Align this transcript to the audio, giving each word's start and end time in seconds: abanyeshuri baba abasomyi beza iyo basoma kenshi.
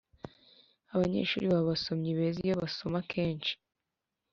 abanyeshuri 0.93 1.45
baba 1.51 1.61
abasomyi 1.65 2.09
beza 2.17 2.39
iyo 2.45 2.55
basoma 2.63 2.99
kenshi. 3.11 3.53